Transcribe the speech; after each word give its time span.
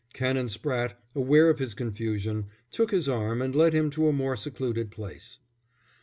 Canon 0.13 0.47
Spratte, 0.47 0.95
aware 1.13 1.47
of 1.51 1.59
his 1.59 1.75
confusion, 1.75 2.47
took 2.71 2.89
his 2.89 3.07
arm 3.07 3.39
and 3.39 3.55
led 3.55 3.73
him 3.73 3.91
to 3.91 4.07
a 4.07 4.11
more 4.11 4.35
secluded 4.35 4.89
place. 4.89 5.37